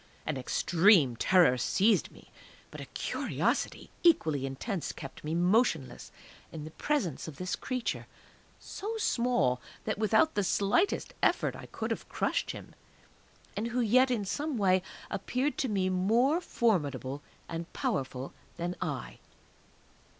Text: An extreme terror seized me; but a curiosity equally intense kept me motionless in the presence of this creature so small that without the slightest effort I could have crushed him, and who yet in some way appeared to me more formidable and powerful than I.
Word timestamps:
An 0.25 0.35
extreme 0.35 1.15
terror 1.15 1.59
seized 1.59 2.09
me; 2.09 2.31
but 2.71 2.81
a 2.81 2.85
curiosity 2.87 3.91
equally 4.01 4.47
intense 4.47 4.91
kept 4.91 5.23
me 5.23 5.35
motionless 5.35 6.11
in 6.51 6.63
the 6.63 6.71
presence 6.71 7.27
of 7.27 7.35
this 7.37 7.55
creature 7.55 8.07
so 8.59 8.97
small 8.97 9.61
that 9.83 9.99
without 9.99 10.33
the 10.33 10.43
slightest 10.43 11.13
effort 11.21 11.55
I 11.55 11.67
could 11.67 11.91
have 11.91 12.09
crushed 12.09 12.49
him, 12.49 12.73
and 13.55 13.67
who 13.67 13.79
yet 13.79 14.09
in 14.09 14.25
some 14.25 14.57
way 14.57 14.81
appeared 15.11 15.55
to 15.59 15.69
me 15.69 15.87
more 15.87 16.41
formidable 16.41 17.21
and 17.47 17.71
powerful 17.71 18.33
than 18.57 18.75
I. 18.81 19.19